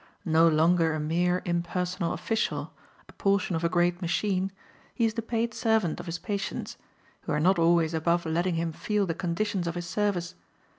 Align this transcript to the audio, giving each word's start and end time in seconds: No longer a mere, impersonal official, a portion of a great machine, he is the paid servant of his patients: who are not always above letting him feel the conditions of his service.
No 0.25 0.47
longer 0.47 0.95
a 0.95 0.99
mere, 0.99 1.43
impersonal 1.45 2.11
official, 2.11 2.73
a 3.07 3.13
portion 3.13 3.55
of 3.55 3.63
a 3.63 3.69
great 3.69 4.01
machine, 4.01 4.51
he 4.95 5.05
is 5.05 5.13
the 5.13 5.21
paid 5.21 5.53
servant 5.53 5.99
of 5.99 6.07
his 6.07 6.17
patients: 6.17 6.75
who 7.21 7.31
are 7.31 7.39
not 7.39 7.59
always 7.59 7.93
above 7.93 8.25
letting 8.25 8.55
him 8.55 8.71
feel 8.71 9.05
the 9.05 9.13
conditions 9.13 9.67
of 9.67 9.75
his 9.75 9.85
service. 9.85 10.33